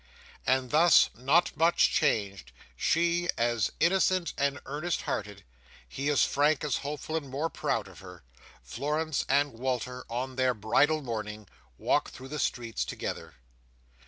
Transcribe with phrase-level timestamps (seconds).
[0.47, 7.51] And thus—not much changed—she, as innocent and earnest hearted—he, as frank, as hopeful, and more
[7.51, 13.35] proud of her—Florence and Walter, on their bridal morning, walk through the streets together.